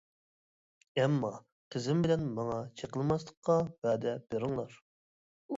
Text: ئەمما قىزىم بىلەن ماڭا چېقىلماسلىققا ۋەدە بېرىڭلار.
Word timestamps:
ئەمما 1.01 1.29
قىزىم 1.75 2.01
بىلەن 2.05 2.25
ماڭا 2.39 2.57
چېقىلماسلىققا 2.81 3.59
ۋەدە 3.89 4.15
بېرىڭلار. 4.33 4.83